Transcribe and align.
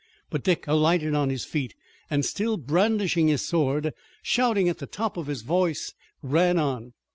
But 0.31 0.41
Dick 0.43 0.65
alighted 0.65 1.13
on 1.13 1.29
his 1.29 1.45
feet, 1.45 1.75
and 2.09 2.25
still 2.25 2.57
brandishing 2.57 3.27
his 3.27 3.45
sword, 3.45 3.85
and 3.85 3.93
shouting 4.23 4.67
at 4.67 4.79
the 4.79 4.87
top 4.87 5.15
of 5.15 5.27
his 5.27 5.43
voice, 5.43 5.93
ran 6.23 6.57
on. 6.57 6.93